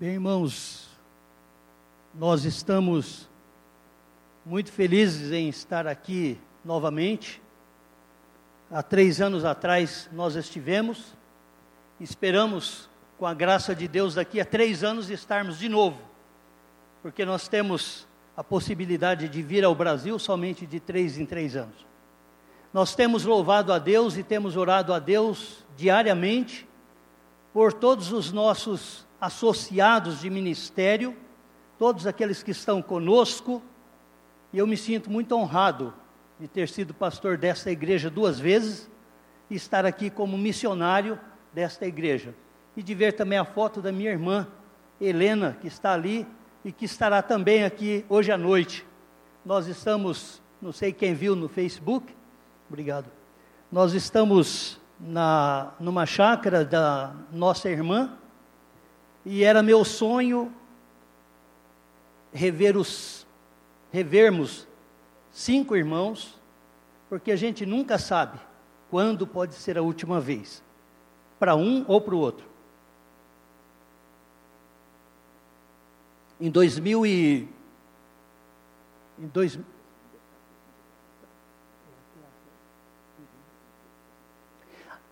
[0.00, 0.88] Bem, irmãos,
[2.12, 3.28] nós estamos
[4.44, 7.40] muito felizes em estar aqui novamente.
[8.68, 11.14] Há três anos atrás nós estivemos,
[12.00, 16.02] esperamos, com a graça de Deus, daqui a três anos estarmos de novo,
[17.00, 18.04] porque nós temos
[18.36, 21.86] a possibilidade de vir ao Brasil somente de três em três anos.
[22.72, 26.66] Nós temos louvado a Deus e temos orado a Deus diariamente
[27.52, 31.16] por todos os nossos associados de ministério,
[31.78, 33.62] todos aqueles que estão conosco,
[34.52, 35.94] e eu me sinto muito honrado
[36.38, 38.90] de ter sido pastor desta igreja duas vezes
[39.48, 41.18] e estar aqui como missionário
[41.54, 42.34] desta igreja.
[42.76, 44.46] E de ver também a foto da minha irmã,
[45.00, 46.26] Helena, que está ali
[46.62, 48.86] e que estará também aqui hoje à noite.
[49.42, 52.14] Nós estamos, não sei quem viu no Facebook,
[52.68, 53.10] obrigado.
[53.72, 58.18] Nós estamos na, numa chácara da nossa irmã,
[59.24, 60.52] e era meu sonho
[62.32, 63.26] rever os,
[63.92, 64.66] revermos
[65.30, 66.38] cinco irmãos,
[67.08, 68.38] porque a gente nunca sabe
[68.90, 70.62] quando pode ser a última vez,
[71.38, 72.46] para um ou para o outro.
[76.40, 77.48] Em 2000 e
[79.18, 79.58] em dois,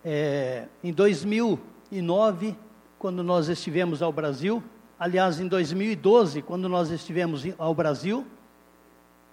[0.03, 2.57] é, em 2009
[3.03, 4.63] quando nós estivemos ao Brasil.
[4.97, 8.25] Aliás, em 2012, quando nós estivemos ao Brasil,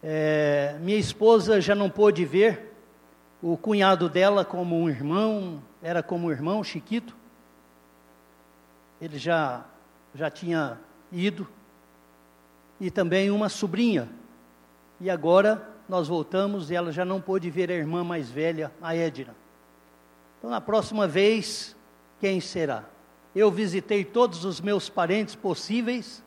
[0.02, 2.74] é, minha esposa já não pôde ver
[3.40, 7.16] o cunhado dela como um irmão, era como um irmão, Chiquito.
[9.00, 9.64] Ele já,
[10.16, 10.76] já tinha
[11.12, 11.46] ido.
[12.80, 14.08] E também uma sobrinha.
[15.00, 18.96] E agora nós voltamos e ela já não pôde ver a irmã mais velha, a
[18.96, 19.36] Edna.
[20.38, 21.76] Então, na próxima vez,
[22.18, 22.84] quem será?
[23.34, 26.22] Eu visitei todos os meus parentes possíveis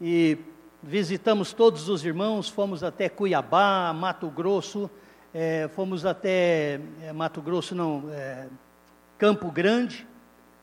[0.00, 0.38] e
[0.82, 4.88] visitamos todos os irmãos, fomos até Cuiabá, Mato Grosso,
[5.34, 8.48] é, fomos até é, Mato Grosso, não, é,
[9.18, 10.06] Campo Grande,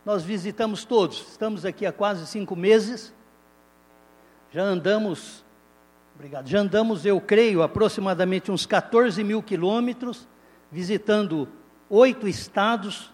[0.05, 3.13] nós visitamos todos, estamos aqui há quase cinco meses,
[4.51, 5.43] já andamos,
[6.15, 10.27] obrigado, já andamos, eu creio, aproximadamente uns 14 mil quilômetros,
[10.71, 11.47] visitando
[11.89, 13.11] oito estados,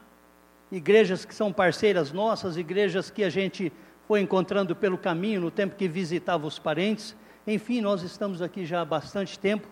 [0.74, 3.72] igrejas que são parceiras nossas, igrejas que a gente
[4.08, 7.16] foi encontrando pelo caminho no tempo que visitava os parentes.
[7.46, 9.68] Enfim, nós estamos aqui já há bastante tempo,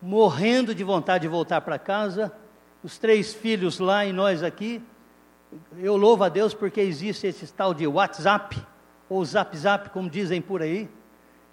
[0.00, 2.32] morrendo de vontade de voltar para casa,
[2.84, 4.80] os três filhos lá e nós aqui.
[5.76, 8.64] Eu louvo a Deus porque existe esse tal de WhatsApp,
[9.08, 10.88] ou Zap Zap, como dizem por aí,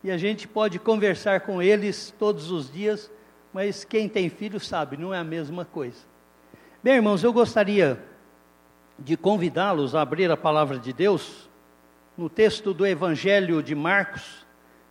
[0.04, 3.12] e a gente pode conversar com eles todos os dias,
[3.52, 5.98] mas quem tem filho sabe, não é a mesma coisa.
[6.84, 8.09] Bem, irmãos, eu gostaria
[9.00, 11.50] de convidá-los a abrir a palavra de Deus
[12.18, 14.46] no texto do Evangelho de Marcos,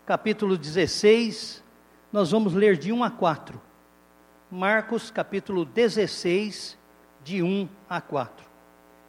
[0.06, 1.62] capítulo 16,
[2.10, 3.60] nós vamos ler de 1 a 4.
[4.50, 6.78] Marcos, capítulo 16,
[7.22, 8.46] de 1 a 4.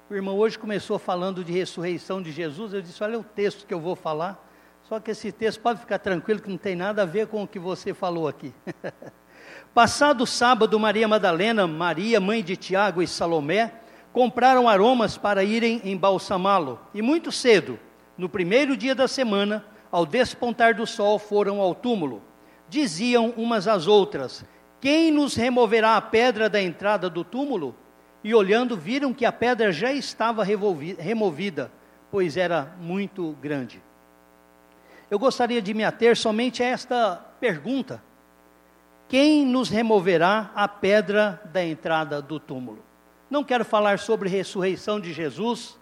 [0.10, 3.74] O irmão hoje começou falando de ressurreição de Jesus, eu disse: Olha o texto que
[3.74, 4.46] eu vou falar,
[4.84, 7.48] só que esse texto pode ficar tranquilo que não tem nada a ver com o
[7.48, 8.54] que você falou aqui.
[9.74, 13.72] Passado sábado, Maria Madalena, Maria, mãe de Tiago e Salomé,
[14.20, 16.78] compraram aromas para irem embalsamá-lo.
[16.94, 17.80] E muito cedo,
[18.18, 22.22] no primeiro dia da semana, ao despontar do sol, foram ao túmulo.
[22.68, 24.44] Diziam umas às outras:
[24.82, 27.74] Quem nos removerá a pedra da entrada do túmulo?
[28.22, 31.72] E olhando, viram que a pedra já estava removida,
[32.12, 33.82] pois era muito grande.
[35.10, 38.04] Eu gostaria de me ater somente a esta pergunta:
[39.08, 42.89] Quem nos removerá a pedra da entrada do túmulo?
[43.30, 45.78] Não quero falar sobre ressurreição de Jesus,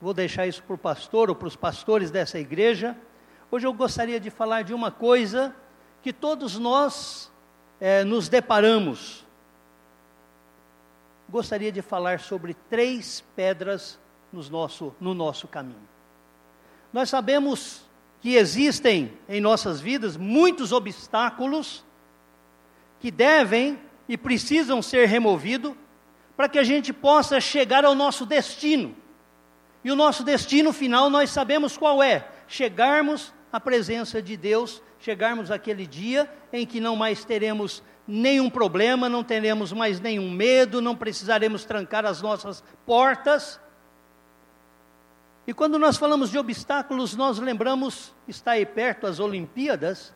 [0.00, 2.94] vou deixar isso para o pastor ou para os pastores dessa igreja.
[3.50, 5.56] Hoje eu gostaria de falar de uma coisa
[6.02, 7.32] que todos nós
[7.80, 9.24] é, nos deparamos.
[11.30, 13.98] Gostaria de falar sobre três pedras
[14.30, 15.88] no nosso, no nosso caminho.
[16.92, 17.86] Nós sabemos
[18.20, 21.82] que existem em nossas vidas muitos obstáculos
[23.00, 25.74] que devem e precisam ser removidos
[26.36, 28.96] para que a gente possa chegar ao nosso destino.
[29.84, 35.50] E o nosso destino final nós sabemos qual é: chegarmos à presença de Deus, chegarmos
[35.50, 40.96] aquele dia em que não mais teremos nenhum problema, não teremos mais nenhum medo, não
[40.96, 43.60] precisaremos trancar as nossas portas.
[45.46, 50.14] E quando nós falamos de obstáculos, nós lembramos, está aí perto as Olimpíadas,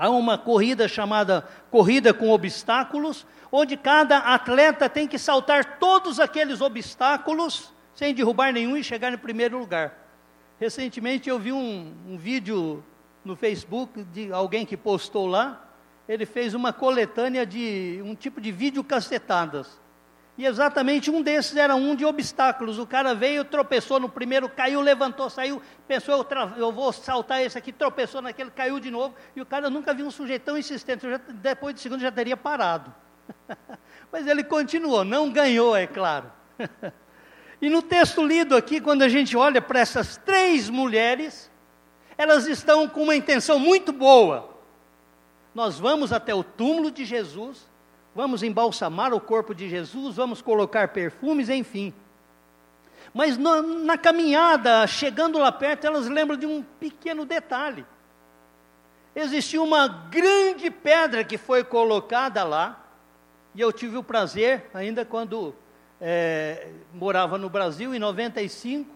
[0.00, 6.62] há uma corrida chamada Corrida com Obstáculos, onde cada atleta tem que saltar todos aqueles
[6.62, 9.92] obstáculos sem derrubar nenhum e chegar no primeiro lugar.
[10.58, 12.82] Recentemente eu vi um, um vídeo
[13.22, 15.68] no Facebook de alguém que postou lá.
[16.08, 19.78] Ele fez uma coletânea de um tipo de vídeo cacetadas.
[20.40, 22.78] E exatamente um desses era um de obstáculos.
[22.78, 26.26] O cara veio, tropeçou no primeiro, caiu, levantou, saiu, pensou, eu,
[26.56, 29.14] eu vou saltar esse aqui, tropeçou naquele, caiu de novo.
[29.36, 31.02] E o cara nunca viu um sujeito tão insistente.
[31.06, 32.90] Já, depois de segundo já teria parado.
[34.10, 36.32] Mas ele continuou, não ganhou, é claro.
[37.60, 41.50] e no texto lido aqui, quando a gente olha para essas três mulheres,
[42.16, 44.56] elas estão com uma intenção muito boa.
[45.54, 47.69] Nós vamos até o túmulo de Jesus,
[48.14, 51.94] vamos embalsamar o corpo de Jesus, vamos colocar perfumes, enfim.
[53.12, 57.84] Mas na, na, caminhada, chegando lá perto, elas lembram de um pequeno detalhe.
[59.14, 62.86] Existia uma grande pedra que foi colocada lá,
[63.54, 65.54] e eu tive o prazer, ainda quando
[66.00, 68.88] é, morava no Brasil, em 95,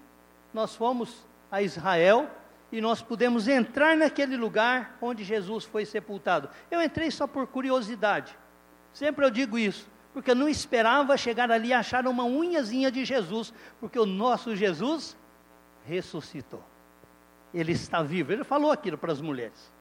[0.53, 2.31] nós fomos a Israel
[2.71, 6.49] e nós pudemos entrar naquele lugar onde Jesus foi sepultado.
[6.71, 8.37] Eu entrei só por curiosidade.
[8.95, 13.05] Sempre eu digo isso, porque eu não esperava chegar ali e achar uma unhazinha de
[13.05, 15.17] Jesus, porque o nosso Jesus
[15.85, 16.65] ressuscitou.
[17.53, 18.33] Ele está vivo.
[18.33, 19.73] Ele falou aquilo para as mulheres.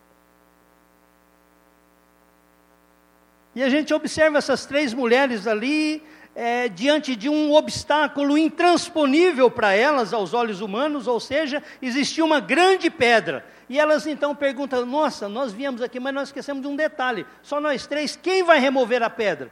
[3.56, 6.04] E a gente observa essas três mulheres ali,
[6.36, 12.40] é, diante de um obstáculo intransponível para elas, aos olhos humanos, ou seja, existia uma
[12.40, 13.46] grande pedra.
[13.70, 17.62] E elas então perguntam: Nossa, nós viemos aqui, mas nós esquecemos de um detalhe: só
[17.62, 19.52] nós três, quem vai remover a pedra?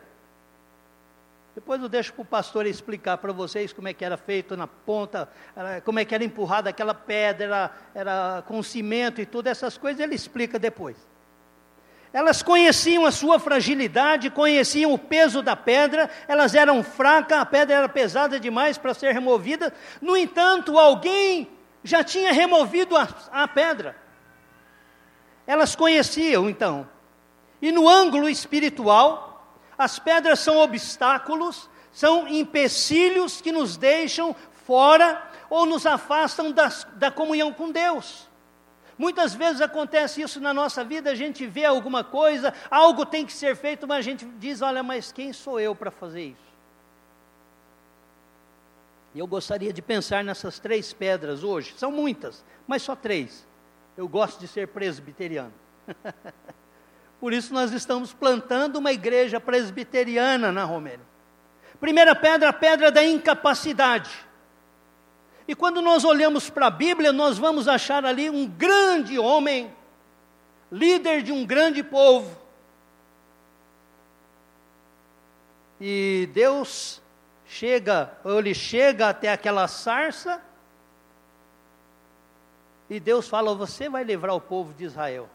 [1.54, 4.68] Depois eu deixo para o pastor explicar para vocês como é que era feito na
[4.68, 5.30] ponta,
[5.84, 10.00] como é que era empurrada aquela pedra, era, era com cimento e tudo, essas coisas,
[10.00, 11.11] ele explica depois.
[12.14, 17.78] Elas conheciam a sua fragilidade, conheciam o peso da pedra, elas eram fracas, a pedra
[17.78, 19.74] era pesada demais para ser removida.
[20.02, 21.50] No entanto, alguém
[21.84, 23.96] já tinha removido a, a pedra.
[25.48, 26.88] Elas conheciam então.
[27.62, 34.36] E no ângulo espiritual, as pedras são obstáculos, são empecilhos que nos deixam
[34.66, 38.30] fora ou nos afastam das, da comunhão com Deus.
[39.02, 43.34] Muitas vezes acontece isso na nossa vida, a gente vê alguma coisa, algo tem que
[43.34, 46.52] ser feito, mas a gente diz: olha, mas quem sou eu para fazer isso?
[49.16, 53.48] E eu gostaria de pensar nessas três pedras hoje, são muitas, mas só três.
[53.98, 55.54] Eu gosto de ser presbiteriano.
[57.20, 61.08] Por isso nós estamos plantando uma igreja presbiteriana na Romênia.
[61.80, 64.12] Primeira pedra, a pedra da incapacidade.
[65.52, 69.70] E quando nós olhamos para a Bíblia, nós vamos achar ali um grande homem,
[70.72, 72.34] líder de um grande povo.
[75.78, 77.02] E Deus
[77.46, 80.42] chega, ou ele chega até aquela sarça,
[82.90, 85.30] e Deus fala: Você vai livrar o povo de Israel.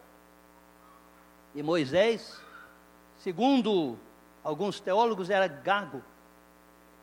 [1.53, 2.41] E Moisés,
[3.19, 3.99] segundo
[4.43, 6.01] alguns teólogos, era gago.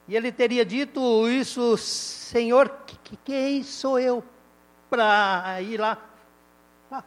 [0.08, 2.68] E ele teria dito isso, Senhor,
[3.24, 4.22] quem sou eu
[4.90, 5.98] para ir lá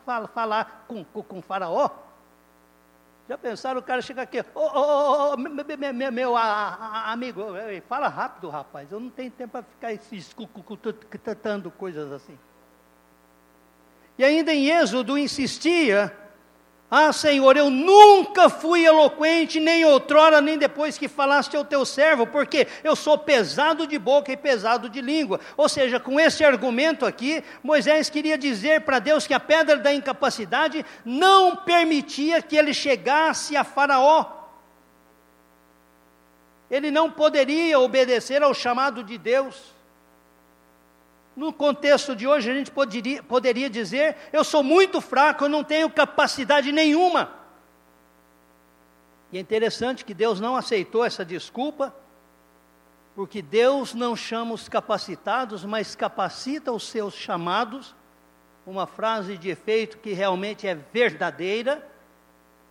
[0.05, 1.89] falar, falar com, com, com Faraó?
[3.27, 7.41] Já pensaram, o cara chega aqui, ô, meu, amigo,
[7.87, 12.39] fala rápido, rapaz, eu não tenho tempo para ficar escutando coisas assim.
[14.17, 16.15] E ainda em Êxodo insistia,
[16.89, 22.25] ah, Senhor, eu nunca fui eloquente, nem outrora, nem depois que falaste ao teu servo,
[22.25, 25.37] porque eu sou pesado de boca e pesado de língua.
[25.57, 29.93] Ou seja, com esse argumento aqui, Moisés queria dizer para Deus que a pedra da
[29.93, 34.25] incapacidade não permitia que ele chegasse a Faraó.
[36.71, 39.76] Ele não poderia obedecer ao chamado de Deus.
[41.37, 45.63] No contexto de hoje, a gente poderia, poderia dizer: eu sou muito fraco, eu não
[45.63, 47.31] tenho capacidade nenhuma.
[49.31, 51.95] E é interessante que Deus não aceitou essa desculpa,
[53.15, 57.95] porque Deus não chama os capacitados, mas capacita os seus chamados.
[58.65, 61.87] Uma frase de efeito que realmente é verdadeira.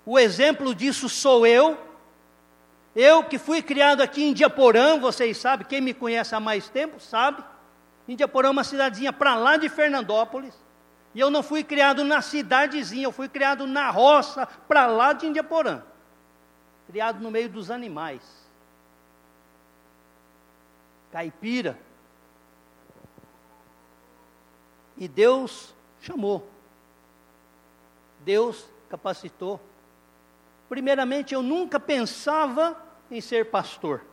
[0.04, 1.78] O exemplo disso sou eu.
[2.96, 6.98] Eu que fui criado aqui em Diaporã, vocês sabem, quem me conhece há mais tempo
[6.98, 7.44] sabe.
[8.08, 10.54] Indiaporã é uma cidadezinha para lá de Fernandópolis.
[11.14, 15.26] E eu não fui criado na cidadezinha, eu fui criado na roça, para lá de
[15.26, 15.82] Indiaporã.
[16.86, 18.22] Criado no meio dos animais.
[21.10, 21.78] Caipira.
[24.96, 26.48] E Deus chamou.
[28.20, 29.60] Deus capacitou.
[30.68, 32.76] Primeiramente, eu nunca pensava
[33.10, 34.04] em ser pastor.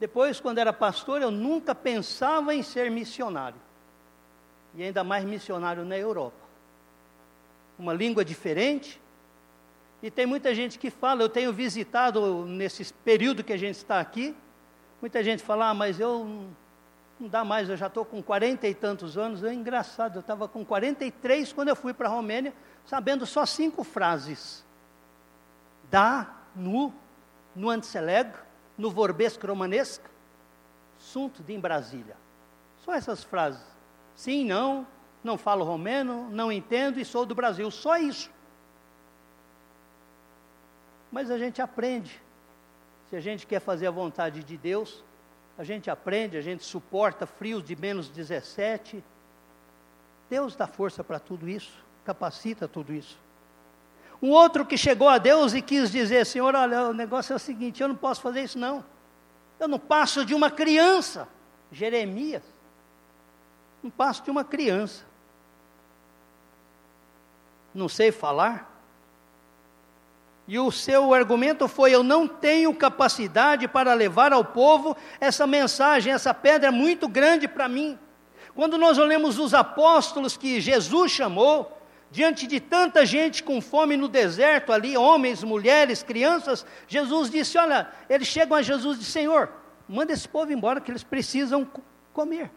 [0.00, 3.60] Depois, quando era pastor, eu nunca pensava em ser missionário.
[4.74, 6.40] e ainda mais missionário na Europa.
[7.78, 9.00] Uma língua diferente.
[10.02, 14.00] E tem muita gente que fala, eu tenho visitado nesse período que a gente está
[14.00, 14.34] aqui,
[15.00, 16.48] muita gente fala, ah, mas eu
[17.18, 19.44] não dá mais, eu já estou com quarenta e tantos anos.
[19.44, 22.54] É engraçado, eu estava com 43 quando eu fui para a Romênia,
[22.86, 24.64] sabendo só cinco frases.
[25.90, 26.94] Da, nu,
[27.54, 28.32] no anteseleg,
[28.80, 30.08] no vorbesc romanesco,
[30.98, 32.16] sunt de em Brasília.
[32.78, 33.62] Só essas frases.
[34.14, 34.86] Sim, não,
[35.22, 37.70] não falo romeno, não entendo e sou do Brasil.
[37.70, 38.30] Só isso.
[41.12, 42.20] Mas a gente aprende.
[43.10, 45.04] Se a gente quer fazer a vontade de Deus,
[45.58, 49.04] a gente aprende, a gente suporta frios de menos 17.
[50.30, 53.18] Deus dá força para tudo isso, capacita tudo isso.
[54.22, 57.38] Um outro que chegou a Deus e quis dizer: Senhor, olha, o negócio é o
[57.38, 58.84] seguinte, eu não posso fazer isso não.
[59.58, 61.28] Eu não passo de uma criança.
[61.72, 62.42] Jeremias.
[63.82, 65.04] Não passo de uma criança.
[67.74, 68.68] Não sei falar.
[70.46, 76.12] E o seu argumento foi: eu não tenho capacidade para levar ao povo essa mensagem,
[76.12, 77.98] essa pedra é muito grande para mim.
[78.54, 81.79] Quando nós olhamos os apóstolos que Jesus chamou,
[82.10, 87.90] diante de tanta gente com fome no deserto ali, homens, mulheres, crianças, Jesus disse: Olha,
[88.08, 89.52] eles chegam a Jesus e dizem: Senhor,
[89.88, 91.70] manda esse povo embora que eles precisam
[92.12, 92.50] comer.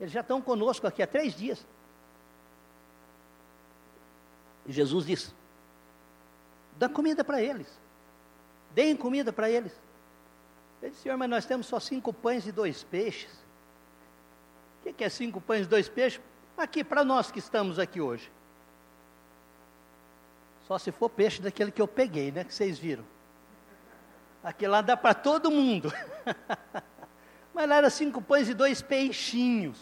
[0.00, 1.66] Eles já estão conosco aqui há três dias.
[4.66, 5.34] E Jesus disse:
[6.76, 7.68] dá comida para eles,
[8.72, 9.72] deem comida para eles.
[10.82, 13.30] Ele disse: Senhor, mas nós temos só cinco pães e dois peixes.
[14.84, 16.20] O que é cinco pães e dois peixes?
[16.56, 18.30] Aqui, para nós que estamos aqui hoje.
[20.66, 22.42] Só se for peixe daquele que eu peguei, né?
[22.42, 23.04] Que vocês viram.
[24.42, 25.92] Aquele lá dá para todo mundo.
[27.54, 29.78] Mas lá era cinco pães e dois peixinhos.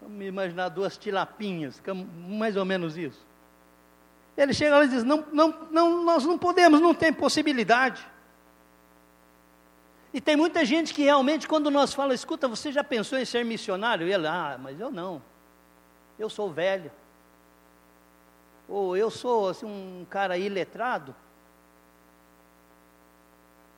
[0.00, 1.82] Vamos imaginar duas tilapinhas,
[2.28, 3.24] mais ou menos isso.
[4.36, 8.06] Ele chega lá e diz: não, não, não, nós não podemos, não tem possibilidade.
[10.12, 13.44] E tem muita gente que realmente, quando nós falamos, escuta, você já pensou em ser
[13.44, 14.06] missionário?
[14.06, 15.20] E ele, ah, mas eu não.
[16.16, 16.90] Eu sou velho
[18.68, 21.14] ou eu sou assim, um cara iletrado.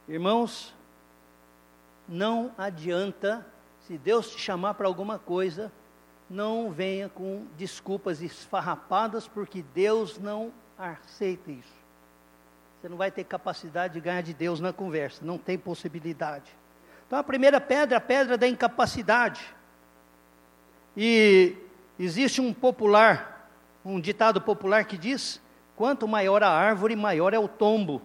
[0.09, 0.75] Irmãos,
[2.09, 3.45] não adianta,
[3.81, 5.73] se Deus te chamar para alguma coisa,
[6.31, 11.75] não venha com desculpas esfarrapadas, porque Deus não aceita isso.
[12.81, 16.57] Você não vai ter capacidade de ganhar de Deus na conversa, não tem possibilidade.
[17.07, 19.55] Então a primeira pedra a pedra da incapacidade.
[20.97, 21.57] E
[21.99, 23.36] existe um popular
[23.93, 25.41] um ditado popular que diz:
[25.75, 28.03] quanto maior a árvore, maior é o tombo.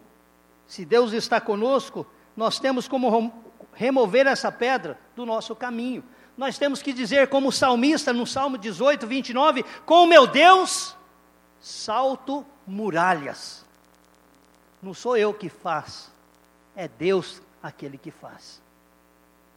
[0.68, 3.34] Se Deus está conosco, nós temos como
[3.74, 6.04] remover essa pedra do nosso caminho.
[6.38, 10.96] Nós temos que dizer, como o salmista no Salmo 18, 29, com meu Deus,
[11.60, 13.66] salto muralhas.
[14.82, 16.12] Não sou eu que faz,
[16.76, 18.62] é Deus aquele que faz.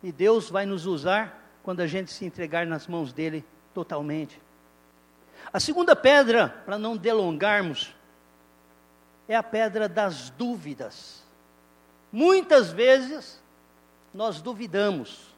[0.03, 4.39] E Deus vai nos usar quando a gente se entregar nas mãos dele totalmente.
[5.53, 7.95] A segunda pedra, para não delongarmos,
[9.29, 11.23] é a pedra das dúvidas.
[12.13, 13.43] Muitas vezes
[14.13, 15.35] nós duvidamos.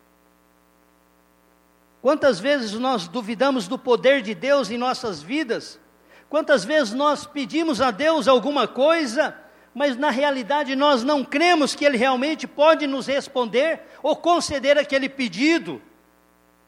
[2.03, 5.81] Quantas vezes nós duvidamos do poder de Deus em nossas vidas?
[6.29, 9.37] Quantas vezes nós pedimos a Deus alguma coisa,
[9.75, 15.09] mas na realidade nós não cremos que Ele realmente pode nos responder ou conceder aquele
[15.09, 15.81] pedido?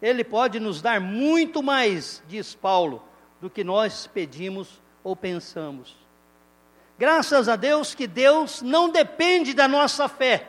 [0.01, 3.08] Ele pode nos dar muito mais, diz Paulo,
[3.41, 5.97] do que nós pedimos ou pensamos.
[6.99, 10.49] Graças a Deus que Deus não depende da nossa fé.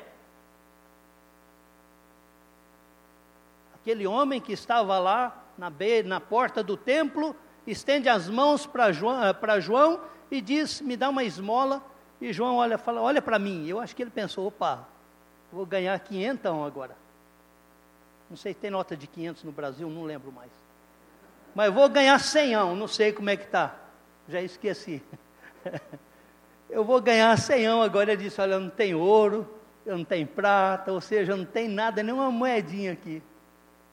[3.75, 7.36] Aquele homem que estava lá na, beira, na porta do templo,
[7.67, 11.84] estende as mãos para João, eh, João e diz: Me dá uma esmola.
[12.19, 13.67] E João olha, fala: Olha para mim.
[13.67, 14.88] Eu acho que ele pensou: opa,
[15.51, 16.98] vou ganhar quinhentão agora.
[18.29, 20.69] Não sei, tem nota de 500 no Brasil, não lembro mais
[21.56, 23.75] mas eu vou ganhar senhão, não sei como é que está,
[24.27, 25.01] já esqueci.
[26.70, 29.48] eu vou ganhar senhão, agora ele disse, olha, eu não tenho ouro,
[29.86, 33.22] eu não tenho prata, ou seja, eu não tenho nada, nenhuma moedinha aqui.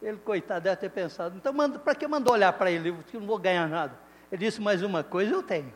[0.03, 3.39] Ele, coitado, deve ter pensado, então para que mandou olhar para ele, eu não vou
[3.39, 3.99] ganhar nada.
[4.31, 5.73] Ele disse, mais uma coisa eu tenho.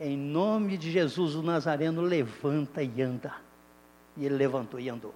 [0.00, 3.34] Em nome de Jesus, o Nazareno levanta e anda.
[4.16, 5.14] E ele levantou e andou.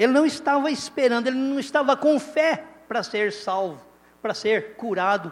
[0.00, 3.78] Ele não estava esperando, ele não estava com fé para ser salvo,
[4.22, 5.30] para ser curado.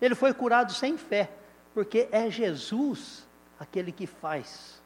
[0.00, 1.30] Ele foi curado sem fé,
[1.74, 3.28] porque é Jesus
[3.60, 4.82] aquele que faz.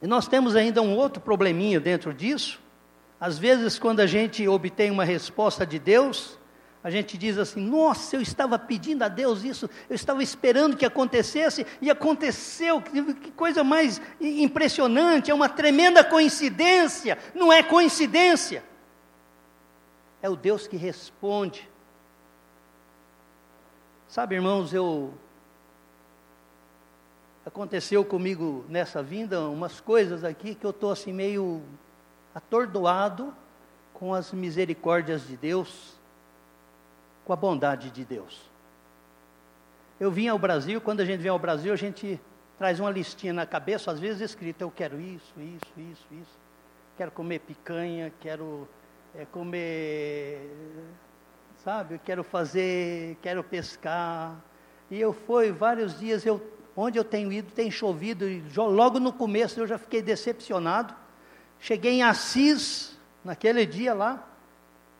[0.00, 2.58] E nós temos ainda um outro probleminha dentro disso.
[3.20, 6.38] Às vezes, quando a gente obtém uma resposta de Deus,
[6.86, 10.86] a gente diz assim: Nossa, eu estava pedindo a Deus isso, eu estava esperando que
[10.86, 12.80] acontecesse e aconteceu.
[12.80, 17.18] Que coisa mais impressionante, é uma tremenda coincidência.
[17.34, 18.62] Não é coincidência,
[20.22, 21.68] é o Deus que responde.
[24.06, 25.12] Sabe, irmãos, eu.
[27.44, 31.64] Aconteceu comigo nessa vinda umas coisas aqui que eu estou assim meio
[32.32, 33.34] atordoado
[33.92, 35.96] com as misericórdias de Deus
[37.26, 38.40] com a bondade de Deus.
[39.98, 42.20] Eu vim ao Brasil, quando a gente vem ao Brasil, a gente
[42.56, 46.38] traz uma listinha na cabeça, às vezes escrita, eu quero isso, isso, isso, isso.
[46.96, 48.68] Quero comer picanha, quero
[49.14, 50.48] é, comer,
[51.64, 54.36] sabe, quero fazer, quero pescar.
[54.88, 56.40] E eu fui vários dias, eu,
[56.76, 60.94] onde eu tenho ido, tem chovido, e logo no começo eu já fiquei decepcionado.
[61.58, 64.24] Cheguei em Assis, naquele dia lá,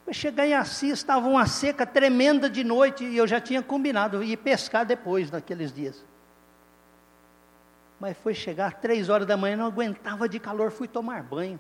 [0.06, 4.22] eu chegar em Assis, estava uma seca tremenda de noite e eu já tinha combinado
[4.22, 6.04] ir pescar depois, naqueles dias.
[7.98, 11.58] Mas foi chegar três horas da manhã, não aguentava de calor, fui tomar banho.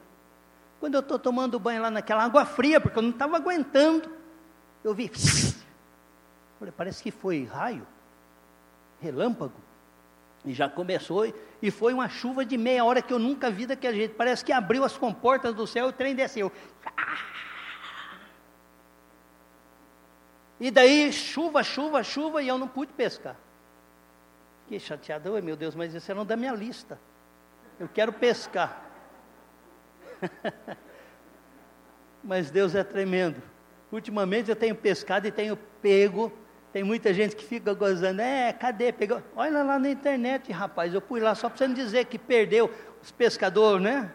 [0.78, 4.08] Quando eu estou tomando banho lá naquela água fria, porque eu não estava aguentando,
[4.84, 5.10] eu vi.
[6.58, 7.86] Falei, parece que foi raio,
[9.00, 9.60] relâmpago.
[10.44, 11.26] E já começou,
[11.60, 14.14] e foi uma chuva de meia hora que eu nunca vi daquele jeito.
[14.14, 16.52] Parece que abriu as comportas do céu e o trem desceu.
[16.96, 17.45] Ah!
[20.58, 23.36] E daí, chuva, chuva, chuva, e eu não pude pescar.
[24.64, 26.98] Fiquei chateado, Oi, meu Deus, mas isso era da minha lista.
[27.78, 28.82] Eu quero pescar.
[32.24, 33.42] mas Deus é tremendo.
[33.92, 36.32] Ultimamente eu tenho pescado e tenho pego.
[36.72, 38.92] Tem muita gente que fica gozando, é, cadê?
[38.92, 39.22] Pegou?
[39.36, 40.92] Olha lá na internet, rapaz.
[40.92, 42.70] Eu fui lá só para você não dizer que perdeu
[43.02, 44.10] os pescadores, né?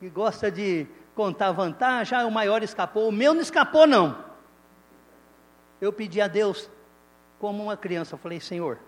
[0.00, 3.08] Que gosta de contar vantagem, ah, o maior escapou.
[3.08, 4.33] O meu não escapou, não
[5.84, 6.70] eu pedi a Deus,
[7.38, 8.78] como uma criança, eu falei, Senhor,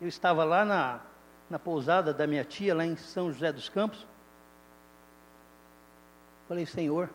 [0.00, 1.00] eu estava lá na,
[1.48, 4.06] na pousada da minha tia, lá em São José dos Campos.
[6.48, 7.10] Falei, Senhor,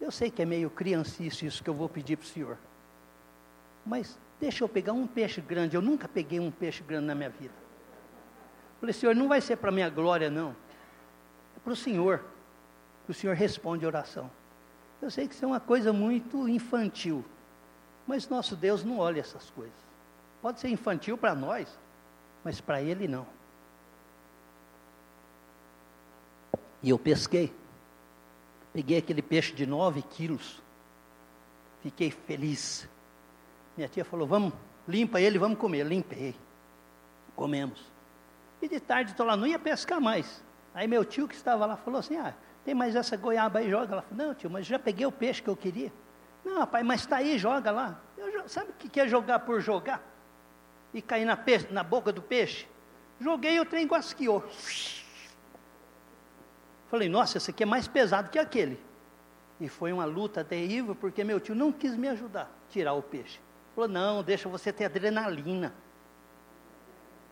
[0.00, 2.58] eu sei que é meio criancice isso que eu vou pedir para o Senhor.
[3.84, 5.76] Mas deixa eu pegar um peixe grande.
[5.76, 7.54] Eu nunca peguei um peixe grande na minha vida.
[8.80, 10.54] Falei, Senhor, não vai ser para minha glória, não.
[11.56, 12.24] É para o Senhor.
[13.04, 14.30] Que o Senhor responde a oração.
[15.00, 17.24] Eu sei que isso é uma coisa muito infantil.
[18.06, 19.74] Mas nosso Deus não olha essas coisas.
[20.40, 21.78] Pode ser infantil para nós,
[22.44, 23.26] mas para Ele não.
[26.82, 27.52] E eu pesquei.
[28.72, 30.62] Peguei aquele peixe de nove quilos.
[31.82, 32.88] Fiquei feliz.
[33.76, 34.52] Minha tia falou: Vamos,
[34.86, 35.84] limpa ele, vamos comer.
[35.84, 36.34] Limpei.
[37.34, 37.84] Comemos.
[38.60, 40.42] E de tarde estou lá, não ia pescar mais.
[40.74, 43.94] Aí meu tio que estava lá falou assim: Ah, tem mais essa goiaba aí, joga.
[43.94, 45.92] Ela falou: Não, tio, mas já peguei o peixe que eu queria.
[46.46, 48.00] Não, rapaz, mas está aí, joga lá.
[48.16, 50.00] Eu, sabe o que é jogar por jogar?
[50.94, 52.68] E cair na, peixe, na boca do peixe?
[53.20, 54.44] Joguei e o trem guasqueou.
[56.88, 58.80] Falei, nossa, esse aqui é mais pesado que aquele.
[59.58, 63.02] E foi uma luta terrível, porque meu tio não quis me ajudar a tirar o
[63.02, 63.40] peixe.
[63.74, 65.74] Falou, não, deixa você ter adrenalina.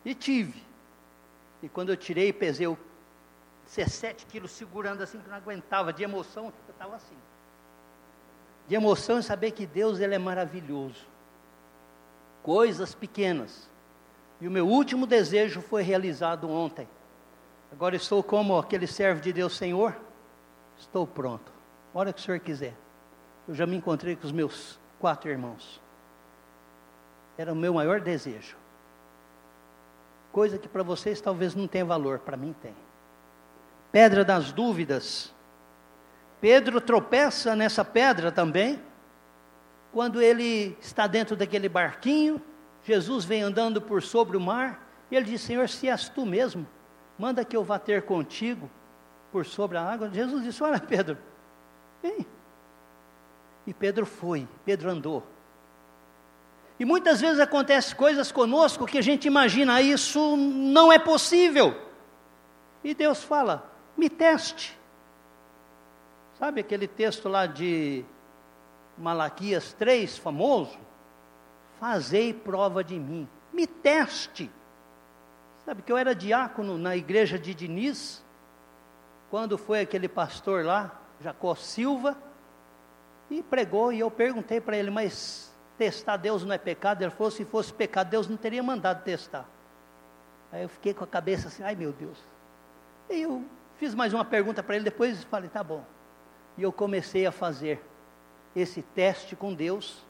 [0.05, 0.61] E tive.
[1.63, 2.67] E quando eu tirei, pesei
[3.67, 7.15] 17 quilos segurando assim, que não aguentava, de emoção, eu estava assim
[8.67, 11.07] de emoção em saber que Deus ele é maravilhoso.
[12.43, 13.69] Coisas pequenas.
[14.41, 16.89] E o meu último desejo foi realizado ontem.
[17.73, 19.97] Agora estou como aquele servo de Deus, Senhor,
[20.79, 21.53] estou pronto.
[21.93, 22.75] Hora que o Senhor quiser.
[23.49, 25.81] Eu já me encontrei com os meus quatro irmãos.
[27.37, 28.57] Era o meu maior desejo.
[30.31, 32.75] Coisa que para vocês talvez não tenha valor, para mim tem.
[33.93, 35.34] Pedra das dúvidas
[36.45, 38.79] Pedro tropeça nessa pedra também,
[39.91, 42.39] quando ele está dentro daquele barquinho,
[42.83, 46.67] Jesus vem andando por sobre o mar, e ele diz: Senhor, se és tu mesmo,
[47.19, 48.71] manda que eu vá ter contigo
[49.33, 50.11] por sobre a água.
[50.11, 51.17] Jesus disse: Olha, Pedro,
[52.03, 52.27] vem.
[53.67, 55.27] E Pedro foi, Pedro andou.
[56.79, 61.75] E muitas vezes acontecem coisas conosco que a gente imagina, isso não é possível.
[62.85, 64.84] E Deus fala: me teste.
[66.39, 68.05] Sabe aquele texto lá de
[68.99, 70.77] Malaquias 3, famoso?
[71.79, 74.51] Fazei prova de mim, me teste.
[75.65, 78.25] Sabe que eu era diácono na igreja de Diniz,
[79.31, 82.17] quando foi aquele pastor lá, Jacó Silva,
[83.31, 87.03] e pregou, e eu perguntei para ele, mas testar Deus não é pecado?
[87.03, 89.49] Ele falou, se fosse pecado, Deus não teria mandado testar.
[90.53, 92.19] Aí eu fiquei com a cabeça assim, ai meu Deus.
[93.09, 93.45] E eu
[93.77, 95.85] fiz mais uma pergunta para ele, depois falei, tá bom.
[96.57, 97.83] E eu comecei a fazer
[98.55, 100.05] esse teste com Deus.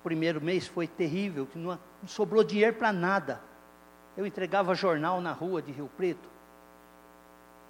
[0.00, 3.40] O primeiro mês foi terrível, que não sobrou dinheiro para nada.
[4.16, 6.28] Eu entregava jornal na rua de Rio Preto.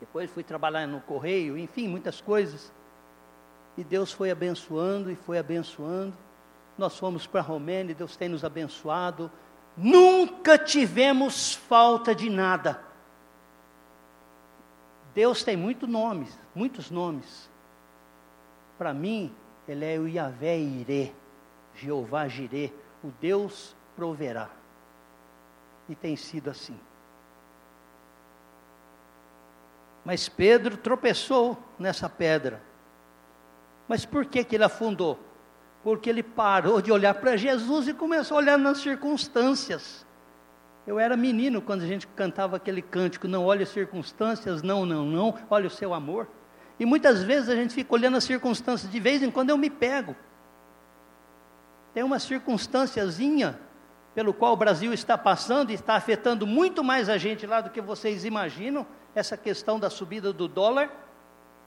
[0.00, 2.72] Depois fui trabalhar no correio, enfim, muitas coisas.
[3.76, 6.16] E Deus foi abençoando e foi abençoando.
[6.76, 9.30] Nós fomos para Romênia, Deus tem nos abençoado.
[9.76, 12.87] Nunca tivemos falta de nada.
[15.14, 17.50] Deus tem muitos nomes, muitos nomes.
[18.76, 19.34] Para mim,
[19.66, 21.12] Ele é o Yahvé Irê,
[21.74, 24.50] Jeová Jirê, o Deus proverá.
[25.88, 26.78] E tem sido assim.
[30.04, 32.62] Mas Pedro tropeçou nessa pedra.
[33.86, 35.18] Mas por que, que ele afundou?
[35.82, 40.06] Porque ele parou de olhar para Jesus e começou a olhar nas circunstâncias.
[40.88, 45.04] Eu era menino quando a gente cantava aquele cântico, não olhe as circunstâncias, não, não,
[45.04, 46.26] não, olha o seu amor.
[46.80, 49.68] E muitas vezes a gente fica olhando as circunstâncias, de vez em quando eu me
[49.68, 50.16] pego.
[51.92, 53.60] Tem uma circunstânciazinha
[54.14, 57.68] pelo qual o Brasil está passando e está afetando muito mais a gente lá do
[57.68, 60.90] que vocês imaginam, essa questão da subida do dólar.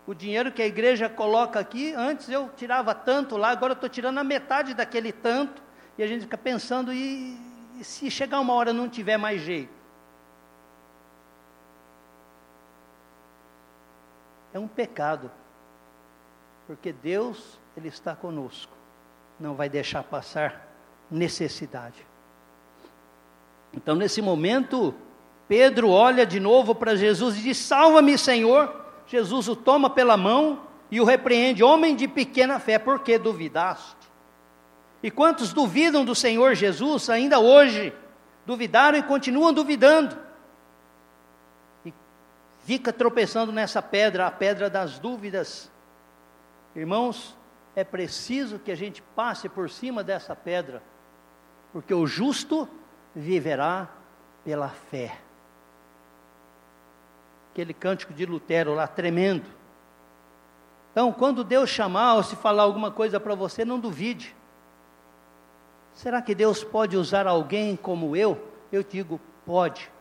[0.08, 4.18] O dinheiro que a igreja coloca aqui, antes eu tirava tanto lá, agora estou tirando
[4.18, 5.62] a metade daquele tanto,
[5.96, 7.51] e a gente fica pensando, e
[7.82, 9.74] e se chegar uma hora não tiver mais jeito?
[14.54, 15.32] É um pecado.
[16.68, 18.72] Porque Deus, Ele está conosco.
[19.40, 20.68] Não vai deixar passar
[21.10, 22.06] necessidade.
[23.74, 24.94] Então, nesse momento,
[25.48, 28.80] Pedro olha de novo para Jesus e diz: Salva-me, Senhor.
[29.08, 34.01] Jesus o toma pela mão e o repreende: Homem de pequena fé, por que duvidaste?
[35.04, 37.94] E quantos duvidam do Senhor Jesus ainda hoje?
[38.46, 40.18] Duvidaram e continuam duvidando.
[41.84, 41.94] E
[42.66, 45.72] fica tropeçando nessa pedra, a pedra das dúvidas.
[46.76, 47.36] Irmãos,
[47.76, 50.84] é preciso que a gente passe por cima dessa pedra,
[51.74, 52.70] porque o justo
[53.16, 53.90] viverá
[54.44, 55.18] pela fé.
[57.52, 59.46] Aquele cântico de Lutero lá, tremendo.
[60.92, 64.36] Então, quando Deus chamar ou se falar alguma coisa para você, não duvide.
[65.94, 68.48] Será que Deus pode usar alguém como eu?
[68.72, 69.92] Eu digo, pode.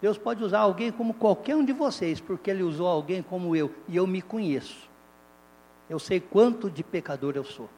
[0.00, 3.74] Deus pode usar alguém como qualquer um de vocês, porque Ele usou alguém como eu,
[3.88, 4.88] e eu me conheço.
[5.88, 7.68] Eu sei quanto de pecador eu sou.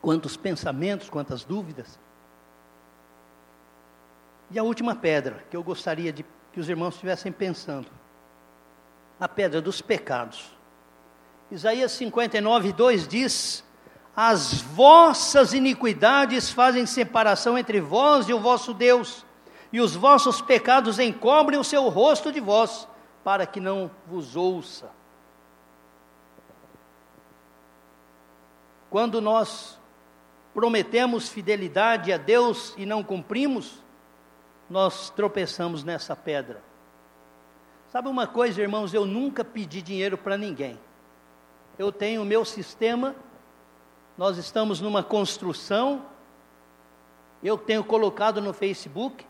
[0.00, 1.98] Quantos pensamentos, quantas dúvidas.
[4.50, 7.88] E a última pedra que eu gostaria de que os irmãos estivessem pensando:
[9.18, 10.50] a pedra dos pecados.
[11.50, 13.64] Isaías 59, 2 diz:
[14.14, 19.24] as vossas iniquidades fazem separação entre vós e o vosso Deus,
[19.72, 22.86] e os vossos pecados encobrem o seu rosto de vós,
[23.24, 24.90] para que não vos ouça.
[28.90, 29.78] Quando nós
[30.52, 33.82] prometemos fidelidade a Deus e não cumprimos,
[34.68, 36.62] nós tropeçamos nessa pedra.
[37.90, 38.92] Sabe uma coisa, irmãos?
[38.92, 40.78] Eu nunca pedi dinheiro para ninguém.
[41.78, 43.14] Eu tenho o meu sistema
[44.16, 46.04] nós estamos numa construção.
[47.42, 49.26] Eu tenho colocado no Facebook,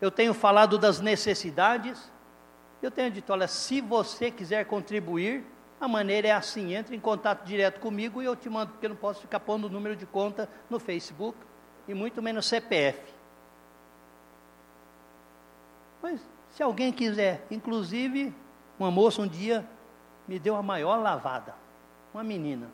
[0.00, 2.10] eu tenho falado das necessidades.
[2.82, 5.44] Eu tenho dito: olha, se você quiser contribuir,
[5.80, 8.90] a maneira é assim: entre em contato direto comigo e eu te mando, porque eu
[8.90, 11.36] não posso ficar pondo o número de conta no Facebook
[11.86, 13.12] e muito menos CPF.
[16.02, 18.34] Mas se alguém quiser, inclusive,
[18.78, 19.66] uma moça um dia
[20.28, 21.54] me deu a maior lavada,
[22.12, 22.70] uma menina.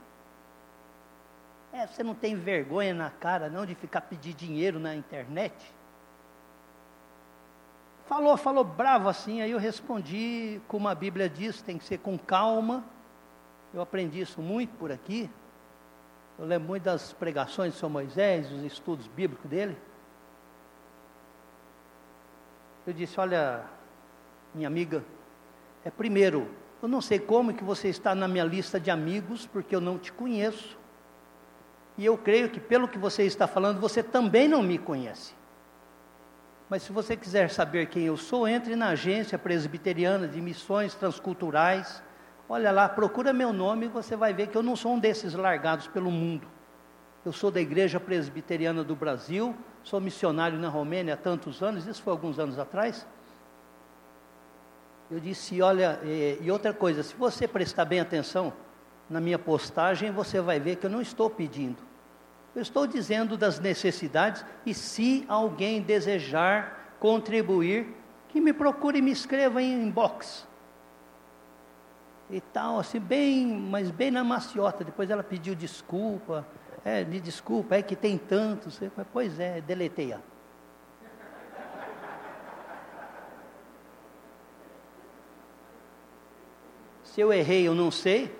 [1.72, 5.54] É, você não tem vergonha na cara não de ficar pedir dinheiro na internet?
[8.06, 12.18] Falou, falou bravo assim, aí eu respondi, como a Bíblia diz, tem que ser com
[12.18, 12.84] calma.
[13.72, 15.30] Eu aprendi isso muito por aqui.
[16.36, 19.78] Eu lembro muito das pregações de São Moisés, os estudos bíblicos dele.
[22.84, 23.64] Eu disse, olha,
[24.52, 25.04] minha amiga,
[25.84, 26.50] é primeiro,
[26.82, 29.96] eu não sei como que você está na minha lista de amigos, porque eu não
[29.98, 30.79] te conheço.
[32.00, 35.34] E eu creio que, pelo que você está falando, você também não me conhece.
[36.66, 42.02] Mas se você quiser saber quem eu sou, entre na agência presbiteriana de missões transculturais.
[42.48, 45.34] Olha lá, procura meu nome e você vai ver que eu não sou um desses
[45.34, 46.48] largados pelo mundo.
[47.22, 52.02] Eu sou da Igreja Presbiteriana do Brasil, sou missionário na Romênia há tantos anos, isso
[52.02, 53.06] foi alguns anos atrás.
[55.10, 58.54] Eu disse: olha, e, e outra coisa, se você prestar bem atenção
[59.10, 61.89] na minha postagem, você vai ver que eu não estou pedindo.
[62.54, 67.96] Eu estou dizendo das necessidades e se alguém desejar contribuir,
[68.28, 70.46] que me procure e me escreva em inbox.
[72.28, 74.84] E tal, assim, bem, mas bem na maciota.
[74.84, 76.46] Depois ela pediu desculpa.
[76.84, 78.80] É, me desculpa, é que tem tantos.
[79.12, 80.14] Pois é, deletei.
[87.02, 88.32] Se eu errei, eu não sei.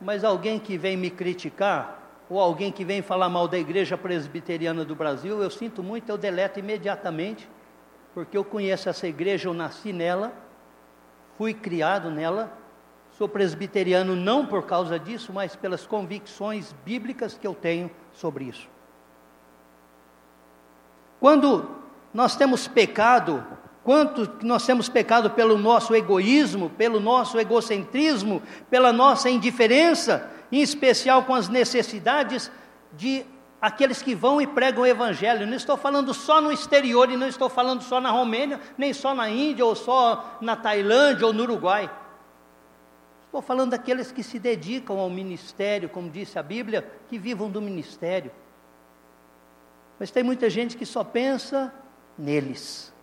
[0.00, 4.84] Mas alguém que vem me criticar, ou alguém que vem falar mal da igreja presbiteriana
[4.84, 7.48] do Brasil, eu sinto muito, eu deleto imediatamente,
[8.14, 10.32] porque eu conheço essa igreja, eu nasci nela,
[11.36, 12.52] fui criado nela,
[13.18, 18.68] sou presbiteriano não por causa disso, mas pelas convicções bíblicas que eu tenho sobre isso.
[21.20, 21.68] Quando
[22.12, 23.44] nós temos pecado,
[23.82, 31.24] quanto nós temos pecado pelo nosso egoísmo, pelo nosso egocentrismo, pela nossa indiferença, em especial
[31.24, 32.48] com as necessidades
[32.92, 33.26] de
[33.60, 35.48] aqueles que vão e pregam o Evangelho.
[35.48, 39.12] Não estou falando só no exterior e não estou falando só na Romênia, nem só
[39.16, 41.90] na Índia, ou só na Tailândia ou no Uruguai.
[43.24, 47.60] Estou falando daqueles que se dedicam ao ministério, como disse a Bíblia, que vivam do
[47.60, 48.30] ministério.
[49.98, 51.74] Mas tem muita gente que só pensa
[52.16, 52.94] neles.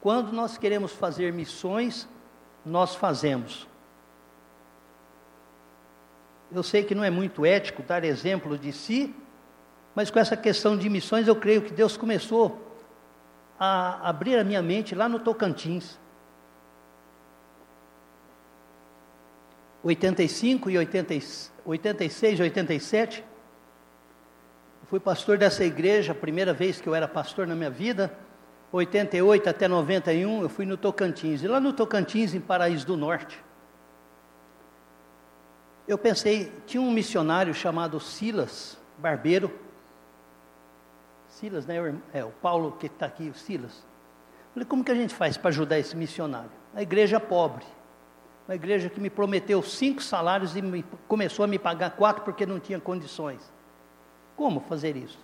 [0.00, 2.08] Quando nós queremos fazer missões,
[2.64, 3.67] nós fazemos.
[6.50, 9.14] Eu sei que não é muito ético dar exemplo de si,
[9.94, 12.66] mas com essa questão de missões eu creio que Deus começou
[13.58, 15.98] a abrir a minha mente lá no Tocantins.
[19.82, 21.14] 85 e 80,
[21.64, 23.24] 86, 87.
[24.86, 28.12] fui pastor dessa igreja, primeira vez que eu era pastor na minha vida.
[28.72, 31.42] 88 até 91, eu fui no Tocantins.
[31.42, 33.42] E lá no Tocantins, em Paraíso do Norte,
[35.88, 39.50] eu pensei, tinha um missionário chamado Silas Barbeiro.
[41.28, 41.76] Silas, né?
[42.12, 43.86] É o Paulo que está aqui, o Silas.
[44.52, 46.50] Falei, como que a gente faz para ajudar esse missionário?
[46.74, 47.64] A igreja pobre.
[48.46, 52.44] Uma igreja que me prometeu cinco salários e me, começou a me pagar quatro porque
[52.44, 53.40] não tinha condições.
[54.36, 55.18] Como fazer isso?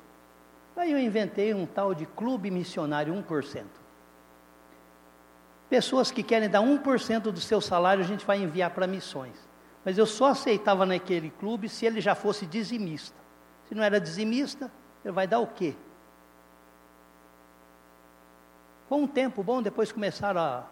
[0.76, 3.64] Aí eu inventei um tal de clube missionário 1%.
[5.68, 9.36] Pessoas que querem dar 1% do seu salário, a gente vai enviar para missões.
[9.84, 13.16] Mas eu só aceitava naquele clube se ele já fosse dizimista.
[13.68, 14.70] Se não era dizimista,
[15.04, 15.74] ele vai dar o quê?
[18.88, 20.64] Com um tempo bom, depois começaram a,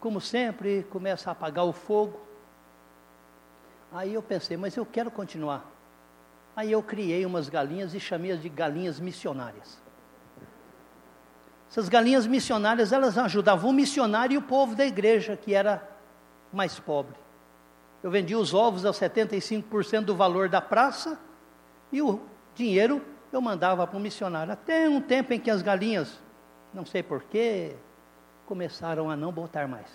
[0.00, 2.20] como sempre, começa a apagar o fogo.
[3.92, 5.64] Aí eu pensei, mas eu quero continuar.
[6.56, 9.82] Aí eu criei umas galinhas e chamei-as de galinhas missionárias.
[11.68, 15.88] Essas galinhas missionárias, elas ajudavam o missionário e o povo da igreja, que era
[16.52, 17.23] mais pobre.
[18.04, 21.18] Eu vendia os ovos a 75% do valor da praça
[21.90, 22.20] e o
[22.54, 24.52] dinheiro eu mandava para o missionário.
[24.52, 26.20] Até um tempo em que as galinhas,
[26.74, 27.74] não sei porquê,
[28.44, 29.88] começaram a não botar mais.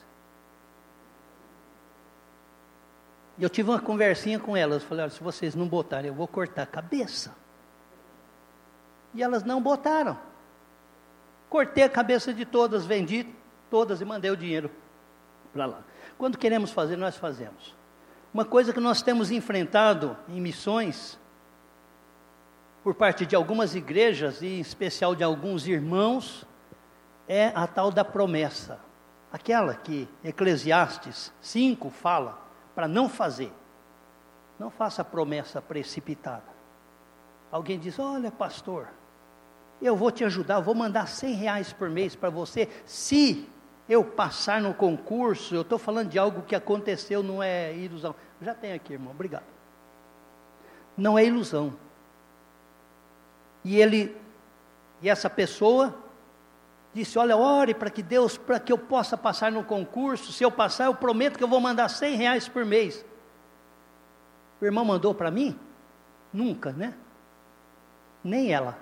[3.38, 4.84] E eu tive uma conversinha com elas.
[4.84, 7.36] Falei: se vocês não botarem, eu vou cortar a cabeça.
[9.14, 10.18] E elas não botaram.
[11.48, 13.28] Cortei a cabeça de todas, vendi
[13.70, 14.72] todas e mandei o dinheiro
[15.54, 15.84] para lá.
[16.18, 17.78] Quando queremos fazer, nós fazemos.
[18.34, 21.20] Uma coisa que nós temos enfrentado em missões,
[22.84, 26.46] por parte de algumas igrejas, e em especial de alguns irmãos,
[27.28, 28.80] é a tal da promessa.
[29.32, 32.40] Aquela que Eclesiastes 5 fala
[32.76, 33.52] para não fazer.
[34.60, 36.44] Não faça promessa precipitada.
[37.52, 38.90] Alguém diz: Olha, pastor,
[39.82, 43.50] eu vou te ajudar, vou mandar 100 reais por mês para você, se
[43.90, 48.14] eu passar no concurso, eu estou falando de algo que aconteceu, não é ilusão.
[48.40, 49.44] Já tem aqui, irmão, obrigado.
[50.96, 51.76] Não é ilusão.
[53.66, 54.16] E ele,
[55.02, 55.98] e essa pessoa,
[56.94, 60.32] disse: Olha, ore para que Deus, para que eu possa passar no concurso.
[60.32, 63.04] Se eu passar, eu prometo que eu vou mandar 100 reais por mês.
[64.62, 65.60] O irmão mandou para mim?
[66.32, 66.94] Nunca, né?
[68.24, 68.78] Nem ela.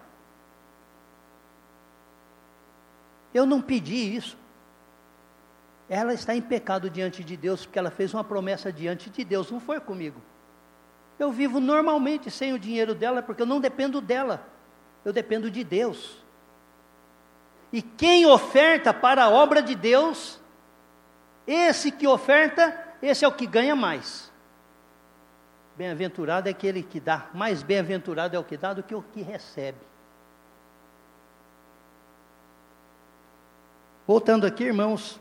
[3.34, 4.38] Eu não pedi isso
[5.89, 9.50] ela está em pecado diante de Deus, porque ela fez uma promessa diante de Deus,
[9.50, 10.21] não foi comigo.
[11.17, 14.45] Eu vivo normalmente sem o dinheiro dela, porque eu não dependo dela,
[15.06, 16.23] eu dependo de Deus.
[17.71, 20.39] E quem oferta para a obra de Deus,
[21.45, 24.32] esse que oferta, esse é o que ganha mais.
[25.78, 29.21] Bem-aventurado é aquele que dá, mais bem-aventurado é o que dá do que o que
[29.21, 29.78] recebe.
[34.06, 35.19] Voltando aqui, irmãos,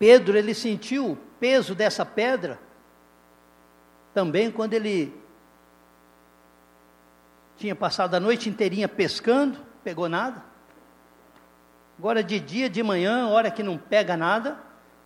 [0.00, 2.58] Pedro, ele sentiu o peso dessa pedra
[4.14, 5.14] também quando ele
[7.58, 10.42] tinha passado a noite inteirinha pescando, pegou nada.
[11.98, 14.58] Agora, de dia, de manhã, hora que não pega nada,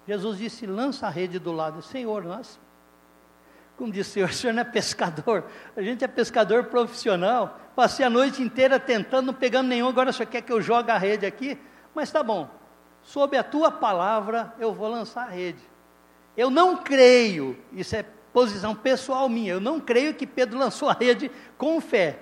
[0.06, 1.82] Jesus disse: lança a rede do lado.
[1.82, 2.60] Senhor, nós,
[3.76, 5.44] como disse o Senhor, o Senhor não é pescador,
[5.76, 7.58] a gente é pescador profissional.
[7.74, 10.98] Passei a noite inteira tentando, não pegando nenhum, agora só quer que eu jogue a
[10.98, 11.58] rede aqui.
[11.92, 12.48] Mas tá bom,
[13.04, 15.62] sob a tua palavra eu vou lançar a rede.
[16.36, 20.92] Eu não creio, isso é posição pessoal minha, eu não creio que Pedro lançou a
[20.94, 22.18] rede com fé.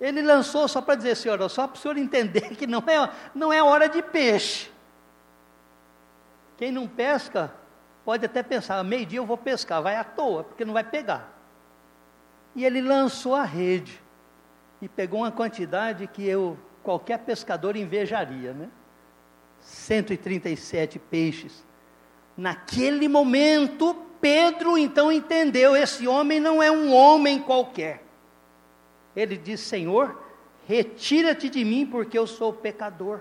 [0.00, 3.52] Ele lançou só para dizer, Senhor, só para o senhor entender que não é, não
[3.52, 4.72] é hora de peixe.
[6.56, 7.52] Quem não pesca,
[8.04, 11.32] pode até pensar, meio-dia eu vou pescar, vai à toa, porque não vai pegar.
[12.56, 14.00] E ele lançou a rede
[14.82, 18.68] e pegou uma quantidade que eu, qualquer pescador invejaria, né?
[19.64, 21.64] 137 peixes.
[22.36, 28.04] Naquele momento, Pedro então entendeu: esse homem não é um homem qualquer.
[29.16, 30.20] Ele diz: Senhor,
[30.66, 33.20] retira-te de mim, porque eu sou pecador.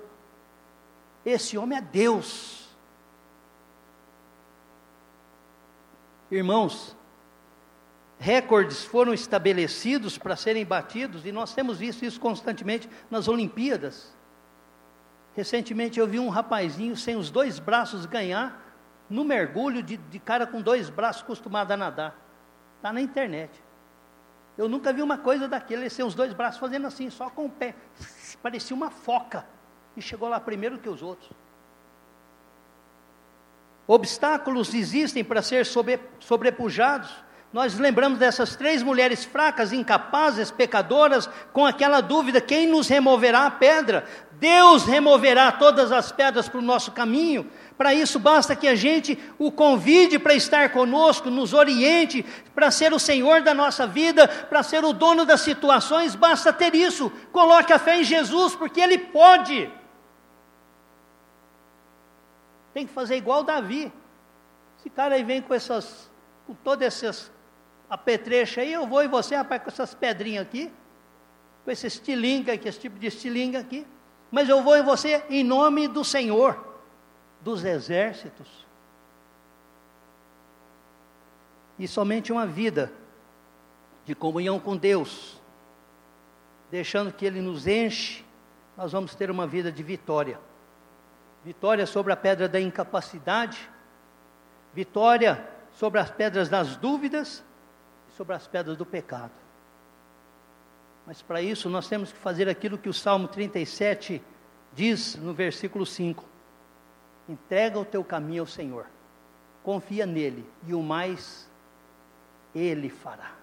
[1.25, 2.67] Esse homem é Deus.
[6.29, 6.97] Irmãos,
[8.17, 14.13] recordes foram estabelecidos para serem batidos, e nós temos visto isso constantemente nas Olimpíadas.
[15.36, 18.62] Recentemente eu vi um rapazinho sem os dois braços ganhar
[19.10, 22.15] no mergulho de, de cara com dois braços acostumado a nadar.
[22.78, 23.63] Está na internet.
[24.58, 27.46] Eu nunca vi uma coisa daquele, ele sem os dois braços fazendo assim, só com
[27.46, 27.76] o pé.
[28.41, 29.46] Parecia uma foca.
[29.96, 31.32] E chegou lá primeiro que os outros.
[33.88, 37.12] Obstáculos existem para ser sobre, sobrepujados.
[37.54, 43.52] Nós lembramos dessas três mulheres fracas, incapazes, pecadoras, com aquela dúvida: quem nos removerá a
[43.52, 44.06] pedra?
[44.39, 47.50] Deus removerá todas as pedras para o nosso caminho.
[47.78, 52.92] Para isso, basta que a gente o convide para estar conosco, nos oriente, para ser
[52.92, 56.16] o Senhor da nossa vida, para ser o dono das situações.
[56.16, 57.12] Basta ter isso.
[57.32, 59.72] Coloque a fé em Jesus, porque Ele pode.
[62.74, 63.94] Tem que fazer igual Davi.
[64.80, 66.10] Esse cara aí vem com essas,
[66.48, 67.33] com todas essas
[67.93, 70.71] apetrechas aí, eu vou e você, rapaz, com essas pedrinhas aqui,
[71.63, 73.86] com esse estilinga aqui, esse tipo de estilinga aqui.
[74.32, 76.79] Mas eu vou em você em nome do Senhor,
[77.41, 78.65] dos exércitos.
[81.77, 82.91] E somente uma vida
[84.06, 85.39] de comunhão com Deus,
[86.71, 88.25] deixando que Ele nos enche,
[88.75, 90.39] nós vamos ter uma vida de vitória
[91.43, 93.69] vitória sobre a pedra da incapacidade,
[94.73, 97.43] vitória sobre as pedras das dúvidas
[98.15, 99.32] sobre as pedras do pecado.
[101.06, 104.21] Mas para isso nós temos que fazer aquilo que o Salmo 37
[104.73, 106.23] diz no versículo 5:
[107.28, 108.86] entrega o teu caminho ao Senhor,
[109.62, 111.49] confia nele, e o mais
[112.56, 113.42] ele fará.